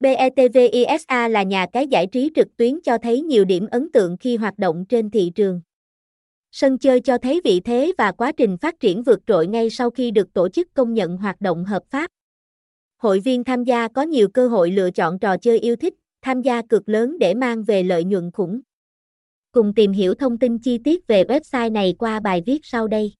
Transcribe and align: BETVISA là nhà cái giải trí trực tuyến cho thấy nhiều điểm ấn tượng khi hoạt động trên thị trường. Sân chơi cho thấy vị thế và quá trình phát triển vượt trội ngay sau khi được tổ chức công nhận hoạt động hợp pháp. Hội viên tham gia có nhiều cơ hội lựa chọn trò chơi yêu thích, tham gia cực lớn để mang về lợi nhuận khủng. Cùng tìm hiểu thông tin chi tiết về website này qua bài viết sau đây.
BETVISA 0.00 1.28
là 1.28 1.42
nhà 1.42 1.66
cái 1.72 1.86
giải 1.86 2.06
trí 2.06 2.30
trực 2.34 2.56
tuyến 2.56 2.80
cho 2.80 2.98
thấy 2.98 3.22
nhiều 3.22 3.44
điểm 3.44 3.66
ấn 3.70 3.92
tượng 3.92 4.16
khi 4.16 4.36
hoạt 4.36 4.58
động 4.58 4.84
trên 4.88 5.10
thị 5.10 5.32
trường. 5.34 5.60
Sân 6.50 6.78
chơi 6.78 7.00
cho 7.00 7.18
thấy 7.18 7.40
vị 7.44 7.60
thế 7.60 7.92
và 7.98 8.12
quá 8.12 8.32
trình 8.32 8.56
phát 8.56 8.80
triển 8.80 9.02
vượt 9.02 9.20
trội 9.26 9.46
ngay 9.46 9.70
sau 9.70 9.90
khi 9.90 10.10
được 10.10 10.32
tổ 10.32 10.48
chức 10.48 10.74
công 10.74 10.94
nhận 10.94 11.16
hoạt 11.16 11.40
động 11.40 11.64
hợp 11.64 11.82
pháp. 11.90 12.10
Hội 12.96 13.20
viên 13.20 13.44
tham 13.44 13.64
gia 13.64 13.88
có 13.88 14.02
nhiều 14.02 14.28
cơ 14.28 14.48
hội 14.48 14.70
lựa 14.70 14.90
chọn 14.90 15.18
trò 15.18 15.36
chơi 15.36 15.58
yêu 15.58 15.76
thích, 15.76 15.94
tham 16.22 16.42
gia 16.42 16.62
cực 16.62 16.88
lớn 16.88 17.18
để 17.18 17.34
mang 17.34 17.62
về 17.62 17.82
lợi 17.82 18.04
nhuận 18.04 18.30
khủng. 18.30 18.60
Cùng 19.52 19.74
tìm 19.74 19.92
hiểu 19.92 20.14
thông 20.14 20.38
tin 20.38 20.58
chi 20.58 20.78
tiết 20.78 21.06
về 21.06 21.24
website 21.24 21.72
này 21.72 21.94
qua 21.98 22.20
bài 22.20 22.42
viết 22.46 22.60
sau 22.62 22.88
đây. 22.88 23.12